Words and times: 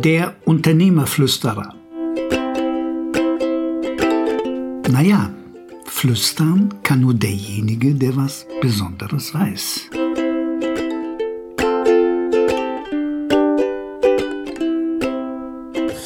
Der 0.00 0.36
Unternehmerflüsterer. 0.44 1.74
Naja, 4.88 5.28
flüstern 5.86 6.72
kann 6.84 7.00
nur 7.00 7.14
derjenige, 7.14 7.96
der 7.96 8.14
was 8.14 8.46
Besonderes 8.60 9.34
weiß. 9.34 9.90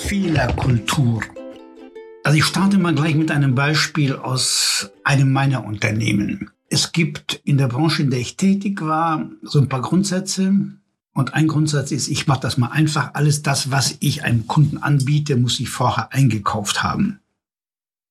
Fehlerkultur. 0.07 1.21
Also 2.25 2.39
ich 2.39 2.45
starte 2.45 2.79
mal 2.79 2.95
gleich 2.95 3.15
mit 3.15 3.31
einem 3.31 3.55
Beispiel 3.55 4.15
aus 4.15 4.91
einem 5.05 5.35
meiner 5.35 5.67
Unternehmen. 5.67 6.51
Es 6.71 6.93
gibt 6.93 7.43
in 7.45 7.59
der 7.59 7.69
Branche, 7.69 8.05
in 8.05 8.11
der 8.11 8.21
ich 8.21 8.39
tätig 8.39 8.81
war, 8.81 9.29
so 9.43 9.59
ein 9.59 9.69
paar 9.69 9.83
Grundsätze. 9.83 10.79
Und 11.15 11.35
ein 11.35 11.49
Grundsatz 11.49 11.91
ist, 11.91 12.09
ich 12.09 12.27
mache 12.27 12.41
das 12.41 12.57
mal 12.57 12.69
einfach. 12.69 13.15
Alles 13.15 13.43
das, 13.43 13.71
was 13.71 13.97
ich 14.01 14.25
einem 14.25 14.47
Kunden 14.47 14.79
anbiete, 14.79 15.37
muss 15.37 15.61
ich 15.61 15.69
vorher 15.69 16.13
eingekauft 16.13 16.83
haben. 16.83 17.21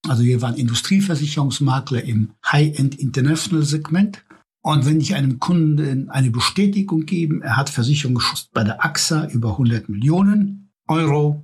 Also 0.08 0.24
wir 0.24 0.42
waren 0.42 0.56
Industrieversicherungsmakler 0.56 2.04
im 2.04 2.32
High-End 2.46 2.96
International 3.00 3.64
Segment. 3.64 4.24
Und 4.62 4.86
wenn 4.86 5.02
ich 5.02 5.16
einem 5.16 5.40
Kunden 5.40 6.10
eine 6.10 6.30
Bestätigung 6.30 7.06
gebe, 7.06 7.44
er 7.44 7.58
hat 7.58 7.70
Versicherung 7.70 8.16
geschossen 8.16 8.50
bei 8.54 8.64
der 8.64 8.86
AXA 8.86 9.26
über 9.28 9.52
100 9.52 9.90
Millionen 9.90 10.72
Euro, 10.88 11.44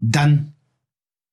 dann 0.00 0.52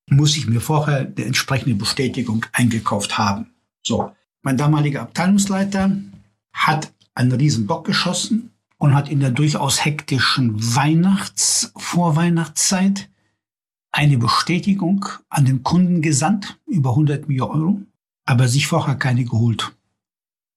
muss 0.08 0.36
ich 0.36 0.46
mir 0.46 0.60
vorher 0.60 1.04
die 1.04 1.24
entsprechende 1.24 1.74
Bestätigung 1.74 2.46
eingekauft 2.52 3.18
haben. 3.18 3.50
So, 3.82 4.12
mein 4.42 4.56
damaliger 4.56 5.02
Abteilungsleiter 5.02 5.96
hat 6.52 6.92
einen 7.14 7.32
riesen 7.32 7.66
Bock 7.66 7.84
geschossen 7.84 8.52
und 8.78 8.94
hat 8.94 9.08
in 9.08 9.20
der 9.20 9.30
durchaus 9.30 9.84
hektischen 9.84 10.54
Weihnachts-, 10.74 11.72
Vorweihnachtszeit 11.76 13.08
eine 13.92 14.18
Bestätigung 14.18 15.06
an 15.30 15.46
den 15.46 15.62
Kunden 15.62 16.02
gesandt, 16.02 16.58
über 16.66 16.90
100 16.90 17.28
Millionen 17.28 17.60
Euro, 17.60 17.80
aber 18.26 18.48
sich 18.48 18.66
vorher 18.66 18.96
keine 18.96 19.24
geholt. 19.24 19.72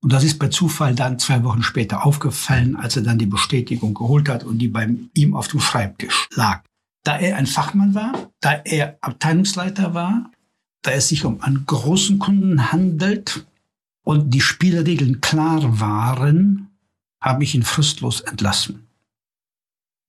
Und 0.02 0.14
das 0.14 0.23
ist 0.23 0.39
bei 0.39 0.48
Zufall 0.48 0.95
dann 0.95 1.20
zwei 1.20 1.44
Wochen 1.44 1.64
später 1.64 2.06
aufgefallen, 2.06 2.76
als 2.76 2.95
er 2.95 3.03
dann 3.03 3.20
die 3.20 3.26
Bestätigung 3.26 3.94
geholt 3.94 4.30
hat 4.30 4.44
und 4.44 4.59
die 4.59 4.70
bei 4.70 4.89
ihm 5.14 5.36
auf 5.36 5.48
dem 5.50 5.59
Schreibtisch 5.59 6.28
lag. 6.33 6.64
Da 7.04 7.17
er 7.17 7.38
ein 7.38 7.48
Fachmann 7.48 7.95
war, 7.95 8.31
da 8.39 8.54
er 8.54 8.98
Abteilungsleiter 9.02 9.94
war, 9.94 10.31
da 10.81 10.92
es 10.92 11.09
sich 11.09 11.26
um 11.26 11.42
einen 11.42 11.66
großen 11.66 12.20
Kunden 12.20 12.72
handelt 12.72 13.45
und 14.04 14.33
die 14.33 14.42
Spielregeln 14.42 15.22
klar 15.22 15.80
waren, 15.80 16.69
habe 17.22 17.44
ich 17.44 17.56
ihn 17.56 17.64
fristlos 17.64 18.22
entlassen. 18.22 18.88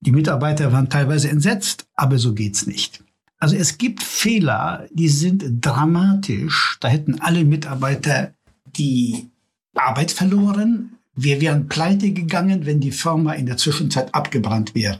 Die 0.01 0.11
Mitarbeiter 0.11 0.71
waren 0.71 0.89
teilweise 0.89 1.29
entsetzt, 1.29 1.85
aber 1.95 2.17
so 2.17 2.33
geht's 2.33 2.65
nicht. 2.65 3.03
Also 3.37 3.55
es 3.55 3.77
gibt 3.77 4.03
Fehler, 4.03 4.87
die 4.91 5.09
sind 5.09 5.43
dramatisch. 5.61 6.77
Da 6.79 6.87
hätten 6.87 7.21
alle 7.21 7.43
Mitarbeiter 7.43 8.33
die 8.65 9.29
Arbeit 9.75 10.11
verloren. 10.11 10.97
Wir 11.15 11.41
wären 11.41 11.67
pleite 11.67 12.11
gegangen, 12.11 12.65
wenn 12.65 12.79
die 12.79 12.91
Firma 12.91 13.33
in 13.33 13.45
der 13.45 13.57
Zwischenzeit 13.57 14.13
abgebrannt 14.13 14.75
wäre. 14.75 14.99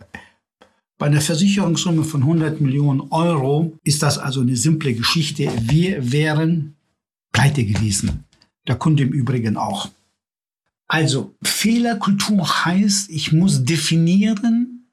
Bei 0.97 1.07
einer 1.07 1.21
Versicherungssumme 1.21 2.03
von 2.03 2.21
100 2.21 2.61
Millionen 2.61 3.01
Euro 3.11 3.77
ist 3.83 4.03
das 4.03 4.19
also 4.19 4.41
eine 4.41 4.55
simple 4.55 4.93
Geschichte. 4.93 5.51
Wir 5.61 6.11
wären 6.11 6.75
pleite 7.31 7.63
gewesen. 7.63 8.25
Der 8.67 8.75
Kunde 8.75 9.03
im 9.03 9.09
Übrigen 9.09 9.57
auch. 9.57 9.89
Also 10.91 11.33
Fehlerkultur 11.41 12.65
heißt, 12.65 13.11
ich 13.11 13.31
muss 13.31 13.63
definieren 13.63 14.89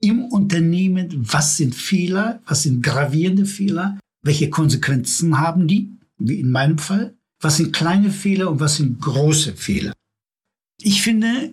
im 0.00 0.24
Unternehmen, 0.24 1.10
was 1.30 1.58
sind 1.58 1.74
Fehler, 1.74 2.40
was 2.46 2.62
sind 2.62 2.82
gravierende 2.82 3.44
Fehler, 3.44 3.98
welche 4.22 4.48
Konsequenzen 4.48 5.38
haben 5.38 5.68
die, 5.68 5.92
wie 6.16 6.40
in 6.40 6.50
meinem 6.50 6.78
Fall, 6.78 7.14
was 7.38 7.58
sind 7.58 7.74
kleine 7.74 8.10
Fehler 8.10 8.50
und 8.50 8.60
was 8.60 8.76
sind 8.76 8.98
große 9.02 9.52
Fehler. 9.52 9.92
Ich 10.80 11.02
finde, 11.02 11.52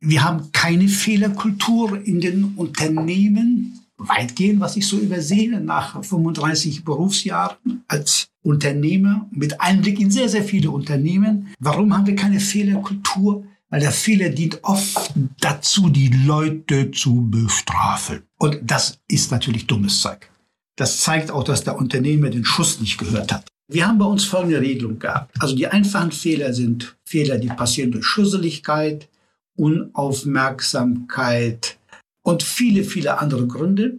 wir 0.00 0.24
haben 0.24 0.50
keine 0.50 0.88
Fehlerkultur 0.88 2.04
in 2.04 2.20
den 2.20 2.56
Unternehmen, 2.56 3.78
weitgehend, 3.96 4.58
was 4.58 4.76
ich 4.76 4.88
so 4.88 4.98
übersehe, 4.98 5.60
nach 5.60 6.02
35 6.02 6.84
Berufsjahren 6.84 7.84
als 7.86 8.26
Unternehmer 8.46 9.28
mit 9.32 9.60
Einblick 9.60 10.00
in 10.00 10.10
sehr, 10.10 10.28
sehr 10.28 10.44
viele 10.44 10.70
Unternehmen. 10.70 11.48
Warum 11.58 11.94
haben 11.94 12.06
wir 12.06 12.14
keine 12.14 12.40
Fehlerkultur? 12.40 13.44
Weil 13.68 13.80
der 13.80 13.90
Fehler 13.90 14.28
dient 14.28 14.60
oft 14.62 15.12
dazu, 15.40 15.88
die 15.88 16.08
Leute 16.08 16.92
zu 16.92 17.28
bestrafen. 17.28 18.22
Und 18.38 18.60
das 18.62 19.00
ist 19.08 19.32
natürlich 19.32 19.66
dummes 19.66 20.00
Zeug. 20.00 20.30
Das 20.76 21.00
zeigt 21.00 21.32
auch, 21.32 21.42
dass 21.42 21.64
der 21.64 21.76
Unternehmer 21.76 22.30
den 22.30 22.44
Schuss 22.44 22.80
nicht 22.80 22.98
gehört 22.98 23.32
hat. 23.32 23.48
Wir 23.68 23.88
haben 23.88 23.98
bei 23.98 24.04
uns 24.04 24.22
folgende 24.24 24.60
Regelung 24.60 25.00
gehabt. 25.00 25.34
Also 25.40 25.56
die 25.56 25.66
einfachen 25.66 26.12
Fehler 26.12 26.54
sind 26.54 26.96
Fehler, 27.04 27.38
die 27.38 27.48
passieren 27.48 27.90
durch 27.90 28.06
Schusseligkeit, 28.06 29.08
Unaufmerksamkeit 29.56 31.76
und 32.22 32.44
viele, 32.44 32.84
viele 32.84 33.18
andere 33.18 33.48
Gründe. 33.48 33.98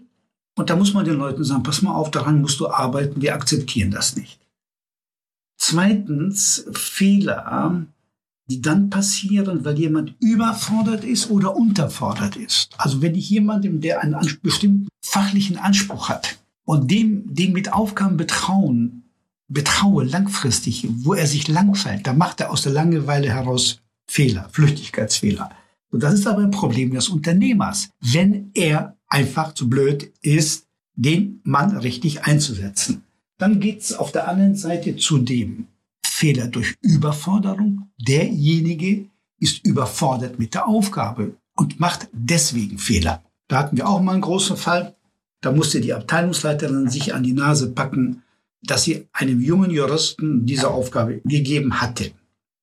Und 0.57 0.71
da 0.71 0.75
muss 0.75 0.93
man 0.93 1.05
den 1.05 1.17
Leuten 1.17 1.43
sagen, 1.43 1.61
pass 1.61 1.83
mal 1.83 1.93
auf, 1.93 2.09
daran 2.09 2.41
musst 2.41 2.59
du 2.59 2.67
arbeiten, 2.67 3.21
wir 3.21 3.35
akzeptieren 3.35 3.91
das 3.91 4.15
nicht. 4.15 4.39
Zweitens, 5.55 6.65
Fehler, 6.73 7.85
die 8.49 8.61
dann 8.61 8.89
passieren, 8.89 9.63
weil 9.63 9.77
jemand 9.77 10.15
überfordert 10.19 11.03
ist 11.03 11.29
oder 11.29 11.55
unterfordert 11.55 12.37
ist. 12.37 12.73
Also 12.77 13.03
wenn 13.03 13.13
ich 13.13 13.29
jemandem, 13.29 13.81
der 13.81 14.01
einen 14.01 14.17
bestimmten 14.41 14.87
fachlichen 14.99 15.57
Anspruch 15.57 16.09
hat 16.09 16.39
und 16.65 16.89
dem, 16.89 17.35
dem 17.35 17.53
mit 17.53 17.71
Aufgaben 17.71 18.17
betrauen, 18.17 19.03
betraue 19.47 20.05
langfristig, 20.05 20.87
wo 20.89 21.13
er 21.13 21.27
sich 21.27 21.47
langfällt, 21.47 22.07
da 22.07 22.13
macht 22.13 22.41
er 22.41 22.49
aus 22.49 22.63
der 22.63 22.73
Langeweile 22.73 23.29
heraus 23.29 23.79
Fehler, 24.09 24.49
Flüchtigkeitsfehler. 24.51 25.51
Und 25.91 26.01
das 26.01 26.15
ist 26.15 26.25
aber 26.25 26.41
ein 26.41 26.51
Problem 26.51 26.93
des 26.93 27.09
Unternehmers, 27.09 27.89
wenn 28.01 28.49
er 28.55 28.96
einfach 29.07 29.53
zu 29.53 29.69
blöd 29.69 30.11
ist, 30.21 30.67
den 30.95 31.41
Mann 31.43 31.77
richtig 31.77 32.23
einzusetzen. 32.23 33.03
Dann 33.37 33.59
geht's 33.59 33.93
auf 33.93 34.11
der 34.11 34.27
anderen 34.27 34.55
Seite 34.55 34.95
zu 34.97 35.19
dem 35.19 35.67
Fehler 36.03 36.47
durch 36.47 36.75
Überforderung. 36.81 37.89
Derjenige 37.97 39.05
ist 39.39 39.63
überfordert 39.65 40.39
mit 40.39 40.55
der 40.55 40.67
Aufgabe 40.67 41.35
und 41.55 41.79
macht 41.79 42.09
deswegen 42.11 42.79
Fehler. 42.79 43.23
Da 43.47 43.59
hatten 43.59 43.77
wir 43.77 43.87
auch 43.87 44.01
mal 44.01 44.13
einen 44.13 44.21
großen 44.21 44.57
Fall. 44.57 44.95
Da 45.41 45.51
musste 45.51 45.79
die 45.81 45.93
Abteilungsleiterin 45.93 46.89
sich 46.89 47.13
an 47.13 47.23
die 47.23 47.33
Nase 47.33 47.71
packen, 47.71 48.23
dass 48.63 48.83
sie 48.83 49.07
einem 49.13 49.39
jungen 49.39 49.69
Juristen 49.69 50.45
diese 50.45 50.71
Aufgabe 50.71 51.21
gegeben 51.23 51.79
hatte. 51.79 52.11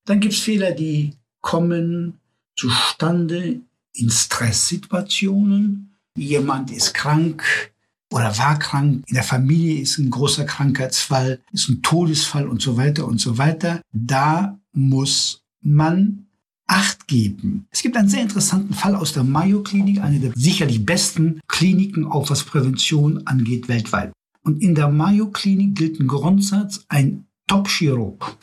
Dann 0.04 0.20
gibt's 0.20 0.40
Fehler, 0.40 0.72
die 0.72 1.14
kommen 1.40 2.18
zustande 2.56 3.60
in 3.92 4.10
Stresssituationen. 4.10 5.93
Jemand 6.16 6.70
ist 6.70 6.94
krank 6.94 7.72
oder 8.12 8.36
war 8.38 8.58
krank, 8.58 9.02
in 9.06 9.14
der 9.14 9.24
Familie 9.24 9.80
ist 9.80 9.98
ein 9.98 10.10
großer 10.10 10.44
Krankheitsfall, 10.44 11.40
ist 11.52 11.68
ein 11.68 11.82
Todesfall 11.82 12.46
und 12.46 12.62
so 12.62 12.76
weiter 12.76 13.06
und 13.06 13.20
so 13.20 13.38
weiter. 13.38 13.80
Da 13.92 14.58
muss 14.72 15.42
man 15.60 16.20
Acht 16.66 17.08
geben. 17.08 17.66
Es 17.70 17.82
gibt 17.82 17.94
einen 17.94 18.08
sehr 18.08 18.22
interessanten 18.22 18.72
Fall 18.72 18.96
aus 18.96 19.12
der 19.12 19.22
Mayo 19.22 19.62
Klinik, 19.62 20.00
eine 20.00 20.18
der 20.18 20.32
sicherlich 20.34 20.86
besten 20.86 21.40
Kliniken, 21.46 22.06
auch 22.06 22.30
was 22.30 22.42
Prävention 22.42 23.26
angeht, 23.26 23.68
weltweit. 23.68 24.12
Und 24.42 24.62
in 24.62 24.74
der 24.74 24.88
Mayo 24.88 25.26
Klinik 25.26 25.74
gilt 25.74 26.00
ein 26.00 26.06
Grundsatz, 26.06 26.86
ein 26.88 27.26
Top-Chirurg 27.48 28.38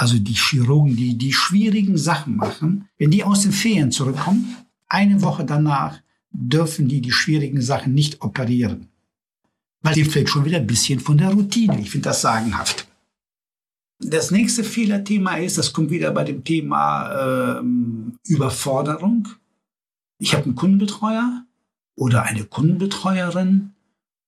also 0.00 0.16
die 0.16 0.32
Chirurgen, 0.32 0.96
die 0.96 1.18
die 1.18 1.34
schwierigen 1.34 1.98
Sachen 1.98 2.36
machen, 2.36 2.88
wenn 2.96 3.10
die 3.10 3.22
aus 3.22 3.42
den 3.42 3.52
Ferien 3.52 3.92
zurückkommen, 3.92 4.56
eine 4.88 5.20
Woche 5.20 5.44
danach 5.44 6.00
dürfen 6.30 6.88
die 6.88 7.00
die 7.00 7.12
schwierigen 7.12 7.60
Sachen 7.60 7.94
nicht 7.94 8.22
operieren. 8.22 8.88
Weil 9.82 9.94
dem 9.94 10.10
fällt 10.10 10.28
schon 10.28 10.44
wieder 10.44 10.58
ein 10.58 10.66
bisschen 10.66 11.00
von 11.00 11.18
der 11.18 11.30
Routine. 11.30 11.80
Ich 11.80 11.90
finde 11.90 12.10
das 12.10 12.20
sagenhaft. 12.20 12.86
Das 13.98 14.30
nächste 14.30 14.64
Fehlerthema 14.64 15.36
ist, 15.36 15.58
das 15.58 15.72
kommt 15.72 15.90
wieder 15.90 16.10
bei 16.10 16.24
dem 16.24 16.42
Thema 16.42 17.58
ähm, 17.58 18.18
Überforderung. 18.26 19.28
Ich 20.18 20.34
habe 20.34 20.44
einen 20.44 20.54
Kundenbetreuer 20.54 21.44
oder 21.96 22.22
eine 22.22 22.44
Kundenbetreuerin 22.44 23.72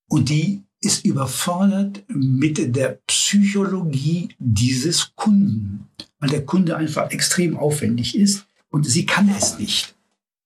und 0.09 0.29
die 0.29 0.63
ist 0.81 1.05
überfordert 1.05 2.05
mit 2.09 2.77
der 2.77 3.01
Psychologie 3.07 4.31
dieses 4.39 5.15
Kunden, 5.15 5.89
weil 6.19 6.31
der 6.31 6.45
Kunde 6.45 6.77
einfach 6.77 7.11
extrem 7.11 7.57
aufwendig 7.57 8.17
ist 8.17 8.47
und 8.69 8.85
sie 8.85 9.07
kann 9.07 9.29
es 9.29 9.59
nicht. 9.59 9.95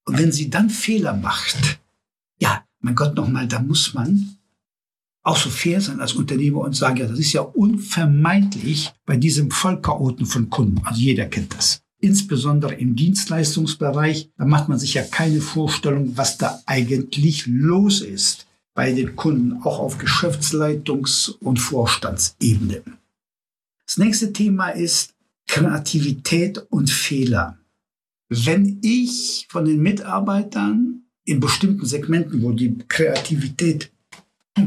Und 0.07 0.19
wenn 0.19 0.33
sie 0.33 0.49
dann 0.49 0.71
Fehler 0.71 1.15
macht, 1.15 1.79
ja, 2.39 2.65
mein 2.81 2.95
Gott 2.95 3.15
nochmal, 3.15 3.47
da 3.47 3.61
muss 3.61 3.93
man 3.93 4.39
auch 5.23 5.37
so 5.37 5.51
fair 5.51 5.81
sein 5.81 6.01
als 6.01 6.13
Unternehmer 6.13 6.61
und 6.61 6.77
sagen, 6.77 6.99
ja, 6.99 7.07
das 7.07 7.19
ist 7.19 7.33
ja 7.33 7.41
unvermeidlich 7.43 8.93
bei 9.05 9.17
diesem 9.17 9.51
Vollchaoten 9.51 10.25
von 10.25 10.49
Kunden. 10.49 10.81
Also 10.85 11.01
jeder 11.01 11.27
kennt 11.27 11.55
das. 11.55 11.83
Insbesondere 11.99 12.75
im 12.75 12.95
Dienstleistungsbereich, 12.95 14.31
da 14.37 14.45
macht 14.45 14.69
man 14.69 14.79
sich 14.79 14.95
ja 14.95 15.03
keine 15.03 15.41
Vorstellung, 15.41 16.17
was 16.17 16.39
da 16.39 16.61
eigentlich 16.67 17.47
los 17.47 18.01
ist. 18.01 18.47
bei 18.77 18.93
den 18.93 19.17
Kunden, 19.17 19.63
auch 19.63 19.81
auf 19.81 19.99
Geschäftsleitungs- 19.99 21.31
und 21.41 21.57
Vorstandsebene. 21.57 22.83
Das 23.87 23.97
nächste 23.97 24.33
Thema 24.35 24.69
ist 24.69 25.15
Kreativität 25.49 26.59
und 26.71 26.91
Fehler. 26.91 27.59
Wenn 28.29 28.81
ich 28.83 29.47
von 29.51 29.65
den 29.65 29.81
Mitarbeitern 29.81 31.03
in 31.25 31.41
bestimmten 31.41 31.87
Segmenten, 31.87 32.43
wo 32.43 32.53
die 32.53 32.77
Kreativität 32.89 33.93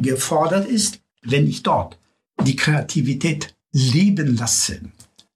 gefordert 0.01 0.67
ist, 0.67 1.01
wenn 1.23 1.47
ich 1.47 1.63
dort 1.63 1.99
die 2.45 2.55
Kreativität 2.55 3.55
leben 3.71 4.37
lasse, 4.37 4.81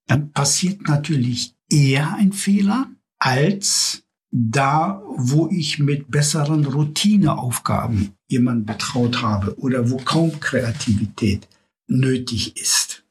dann 0.07 0.31
passiert 0.31 0.87
natürlich 0.87 1.53
eher 1.69 2.13
ein 2.15 2.33
Fehler 2.33 2.89
als 3.19 4.03
da, 4.31 5.01
wo 5.15 5.49
ich 5.49 5.79
mit 5.79 6.09
besseren 6.09 6.65
Routineaufgaben 6.65 8.13
jemanden 8.27 8.65
betraut 8.65 9.21
habe 9.21 9.57
oder 9.59 9.91
wo 9.91 9.97
kaum 9.97 10.39
Kreativität 10.39 11.47
nötig 11.87 12.57
ist. 12.57 13.03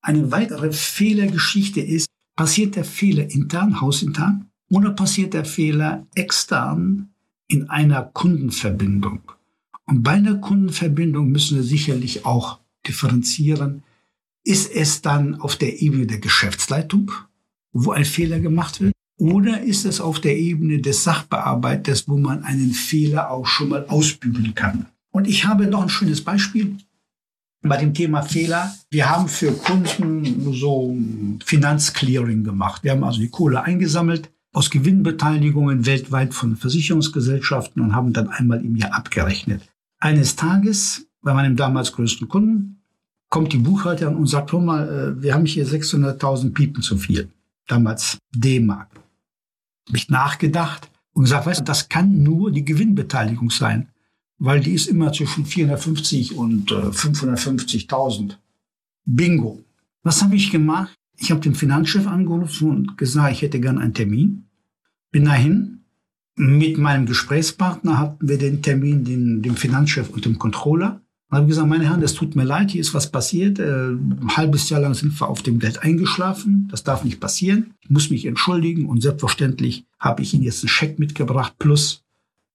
Eine 0.00 0.30
weitere 0.30 0.72
Fehlergeschichte 0.72 1.80
ist, 1.80 2.08
passiert 2.36 2.76
der 2.76 2.84
Fehler 2.84 3.28
intern, 3.30 3.80
hausintern, 3.80 4.47
oder 4.70 4.90
passiert 4.90 5.34
der 5.34 5.44
Fehler 5.44 6.06
extern 6.14 7.10
in 7.46 7.70
einer 7.70 8.02
Kundenverbindung? 8.02 9.20
Und 9.86 10.02
bei 10.02 10.12
einer 10.12 10.36
Kundenverbindung 10.36 11.28
müssen 11.28 11.56
wir 11.56 11.64
sicherlich 11.64 12.26
auch 12.26 12.60
differenzieren. 12.86 13.82
Ist 14.44 14.70
es 14.70 15.02
dann 15.02 15.40
auf 15.40 15.56
der 15.56 15.80
Ebene 15.80 16.06
der 16.06 16.18
Geschäftsleitung, 16.18 17.12
wo 17.72 17.92
ein 17.92 18.04
Fehler 18.04 18.40
gemacht 18.40 18.80
wird? 18.80 18.92
Oder 19.18 19.62
ist 19.62 19.84
es 19.84 20.00
auf 20.00 20.20
der 20.20 20.38
Ebene 20.38 20.80
des 20.80 21.04
Sachbearbeiters, 21.04 22.06
wo 22.06 22.18
man 22.18 22.44
einen 22.44 22.72
Fehler 22.72 23.30
auch 23.30 23.46
schon 23.46 23.70
mal 23.70 23.86
ausbügeln 23.86 24.54
kann? 24.54 24.86
Und 25.10 25.26
ich 25.26 25.46
habe 25.46 25.66
noch 25.66 25.82
ein 25.82 25.88
schönes 25.88 26.22
Beispiel 26.22 26.76
bei 27.62 27.78
dem 27.78 27.94
Thema 27.94 28.22
Fehler. 28.22 28.74
Wir 28.90 29.10
haben 29.10 29.28
für 29.28 29.52
Kunden 29.52 30.52
so 30.52 30.96
Finanzclearing 31.44 32.44
gemacht. 32.44 32.84
Wir 32.84 32.92
haben 32.92 33.04
also 33.04 33.20
die 33.20 33.30
Kohle 33.30 33.62
eingesammelt 33.62 34.30
aus 34.52 34.70
Gewinnbeteiligungen 34.70 35.86
weltweit 35.86 36.34
von 36.34 36.56
Versicherungsgesellschaften 36.56 37.82
und 37.82 37.94
haben 37.94 38.12
dann 38.12 38.28
einmal 38.28 38.64
im 38.64 38.76
Jahr 38.76 38.94
abgerechnet. 38.94 39.62
Eines 39.98 40.36
Tages 40.36 41.06
bei 41.22 41.34
meinem 41.34 41.56
damals 41.56 41.92
größten 41.92 42.28
Kunden 42.28 42.82
kommt 43.28 43.52
die 43.52 43.58
Buchhalterin 43.58 44.16
und 44.16 44.26
sagt, 44.26 44.52
hör 44.52 44.60
mal, 44.60 44.88
äh, 44.88 45.22
wir 45.22 45.34
haben 45.34 45.46
hier 45.46 45.66
600.000 45.66 46.54
Piepen 46.54 46.82
zu 46.82 46.96
viel. 46.96 47.30
Damals 47.66 48.18
D-Mark. 48.34 48.88
Habe 49.88 49.98
ich 49.98 50.08
nachgedacht 50.08 50.90
und 51.12 51.24
gesagt, 51.24 51.46
weißt 51.46 51.60
du, 51.60 51.64
das 51.64 51.88
kann 51.88 52.22
nur 52.22 52.50
die 52.50 52.64
Gewinnbeteiligung 52.64 53.50
sein, 53.50 53.88
weil 54.38 54.60
die 54.60 54.72
ist 54.72 54.86
immer 54.86 55.12
zwischen 55.12 55.44
450 55.44 56.36
und 56.36 56.70
äh, 56.70 56.74
550.000. 56.74 58.36
Bingo. 59.04 59.62
Was 60.02 60.22
habe 60.22 60.36
ich 60.36 60.50
gemacht? 60.50 60.97
Ich 61.20 61.30
habe 61.30 61.40
den 61.40 61.54
Finanzchef 61.54 62.06
angerufen 62.06 62.70
und 62.70 62.98
gesagt, 62.98 63.32
ich 63.32 63.42
hätte 63.42 63.60
gern 63.60 63.78
einen 63.78 63.94
Termin. 63.94 64.44
Bin 65.10 65.24
dahin. 65.24 65.84
Mit 66.36 66.78
meinem 66.78 67.06
Gesprächspartner 67.06 67.98
hatten 67.98 68.28
wir 68.28 68.38
den 68.38 68.62
Termin, 68.62 69.04
den, 69.04 69.42
dem 69.42 69.56
Finanzchef 69.56 70.10
und 70.10 70.24
dem 70.24 70.38
Controller. 70.38 71.02
Und 71.30 71.36
habe 71.36 71.48
gesagt, 71.48 71.68
meine 71.68 71.84
Herren, 71.84 72.00
das 72.00 72.14
tut 72.14 72.36
mir 72.36 72.44
leid, 72.44 72.70
hier 72.70 72.80
ist 72.80 72.94
was 72.94 73.10
passiert. 73.10 73.58
Äh, 73.58 73.90
ein 73.90 74.36
halbes 74.36 74.70
Jahr 74.70 74.80
lang 74.80 74.94
sind 74.94 75.20
wir 75.20 75.28
auf 75.28 75.42
dem 75.42 75.58
Geld 75.58 75.82
eingeschlafen. 75.82 76.68
Das 76.70 76.84
darf 76.84 77.02
nicht 77.02 77.20
passieren. 77.20 77.74
Ich 77.80 77.90
muss 77.90 78.10
mich 78.10 78.24
entschuldigen 78.24 78.86
und 78.86 79.02
selbstverständlich 79.02 79.86
habe 79.98 80.22
ich 80.22 80.32
Ihnen 80.32 80.44
jetzt 80.44 80.62
einen 80.62 80.68
Scheck 80.68 80.98
mitgebracht 80.98 81.54
plus 81.58 82.04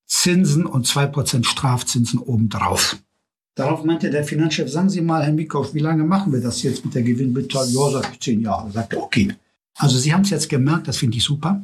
Zinsen 0.06 0.66
und 0.66 0.88
zwei 0.88 1.06
Prozent 1.06 1.46
Strafzinsen 1.46 2.20
obendrauf. 2.20 2.98
Darauf 3.56 3.84
meinte 3.84 4.10
der 4.10 4.24
Finanzchef, 4.24 4.70
sagen 4.70 4.90
Sie 4.90 5.02
mal, 5.02 5.24
Herr 5.24 5.34
Mikow, 5.34 5.74
wie 5.74 5.80
lange 5.80 6.04
machen 6.04 6.34
wir 6.34 6.42
das 6.42 6.64
jetzt 6.64 6.84
mit 6.84 6.96
der 6.96 7.04
Gewinnbeteiligung? 7.04 7.92
Ja, 7.94 8.02
sag 8.02 8.14
ich, 8.14 8.20
zehn 8.20 8.42
Jahre. 8.42 8.72
Sagte, 8.72 9.02
okay. 9.02 9.34
Also 9.76 9.98
Sie 9.98 10.14
haben 10.14 10.22
es 10.22 10.32
jetzt 10.32 10.50
gemerkt, 10.50 10.88
das 10.88 10.98
finde 10.98 11.18
ich 11.18 11.24
super. 11.24 11.64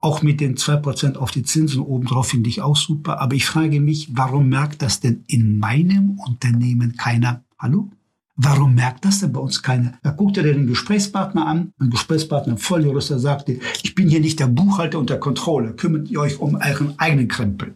Auch 0.00 0.22
mit 0.22 0.40
den 0.40 0.56
zwei 0.56 0.76
Prozent 0.76 1.18
auf 1.18 1.30
die 1.30 1.42
Zinsen 1.42 1.82
obendrauf 1.82 2.28
finde 2.28 2.48
ich 2.48 2.62
auch 2.62 2.76
super. 2.76 3.20
Aber 3.20 3.34
ich 3.36 3.44
frage 3.44 3.80
mich, 3.80 4.08
warum 4.12 4.48
merkt 4.48 4.82
das 4.82 5.00
denn 5.00 5.24
in 5.28 5.58
meinem 5.58 6.18
Unternehmen 6.18 6.96
keiner? 6.96 7.44
Hallo? 7.58 7.90
Warum 8.34 8.74
merkt 8.74 9.04
das 9.04 9.20
denn 9.20 9.32
bei 9.32 9.40
uns 9.40 9.62
keiner? 9.62 9.98
Da 10.02 10.10
guckte 10.12 10.40
er 10.40 10.54
den 10.54 10.66
Gesprächspartner 10.66 11.46
an. 11.46 11.74
Mein 11.76 11.90
Gesprächspartner, 11.90 12.56
Volljurist, 12.56 13.10
der 13.10 13.18
sagte, 13.18 13.60
ich 13.82 13.94
bin 13.94 14.08
hier 14.08 14.20
nicht 14.20 14.40
der 14.40 14.46
Buchhalter 14.46 14.98
und 14.98 15.10
der 15.10 15.20
Controller. 15.20 15.74
Kümmert 15.74 16.10
ihr 16.10 16.20
euch 16.20 16.40
um 16.40 16.54
euren 16.54 16.98
eigenen 16.98 17.28
Krempel. 17.28 17.74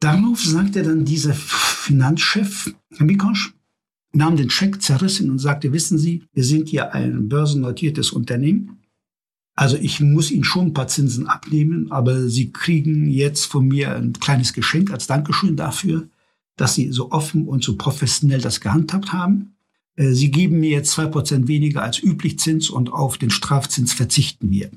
Darauf 0.00 0.40
sagte 0.40 0.82
dann 0.82 1.04
dieser 1.04 1.34
Finanzchef, 1.34 2.74
Herr 2.96 3.06
Mikosch, 3.06 3.54
nahm 4.12 4.36
den 4.36 4.50
Scheck, 4.50 4.82
zerriss 4.82 5.20
ihn 5.20 5.30
und 5.30 5.38
sagte, 5.38 5.72
wissen 5.72 5.98
Sie, 5.98 6.24
wir 6.32 6.44
sind 6.44 6.68
hier 6.68 6.92
ein 6.94 7.28
börsennotiertes 7.28 8.10
Unternehmen. 8.10 8.78
Also 9.54 9.76
ich 9.76 10.00
muss 10.00 10.30
Ihnen 10.30 10.44
schon 10.44 10.68
ein 10.68 10.74
paar 10.74 10.88
Zinsen 10.88 11.26
abnehmen, 11.26 11.90
aber 11.92 12.28
Sie 12.28 12.50
kriegen 12.50 13.10
jetzt 13.10 13.44
von 13.44 13.68
mir 13.68 13.94
ein 13.94 14.14
kleines 14.14 14.52
Geschenk 14.52 14.90
als 14.90 15.06
Dankeschön 15.06 15.56
dafür, 15.56 16.08
dass 16.56 16.74
Sie 16.74 16.90
so 16.92 17.10
offen 17.10 17.46
und 17.46 17.62
so 17.62 17.76
professionell 17.76 18.40
das 18.40 18.60
gehandhabt 18.60 19.12
haben. 19.12 19.54
Äh, 19.96 20.12
Sie 20.12 20.30
geben 20.30 20.60
mir 20.60 20.70
jetzt 20.70 20.92
zwei 20.92 21.06
Prozent 21.06 21.46
weniger 21.46 21.82
als 21.82 22.02
üblich 22.02 22.38
Zins 22.38 22.70
und 22.70 22.90
auf 22.90 23.18
den 23.18 23.30
Strafzins 23.30 23.92
verzichten 23.92 24.50
wir. 24.50 24.70